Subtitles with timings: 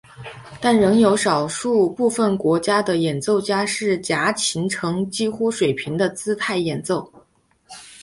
[0.59, 1.47] 但仍有少
[1.95, 7.07] 部分国家的演奏家是夹琴呈几乎水平的姿态演奏。